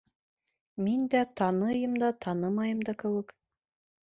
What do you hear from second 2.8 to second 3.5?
да кеүек.